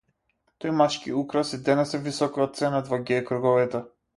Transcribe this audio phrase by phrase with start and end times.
[0.63, 3.85] Тој машки украс и денес е високо ценет во геј круговите.